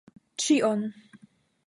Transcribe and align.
Ĉion! 0.43 0.81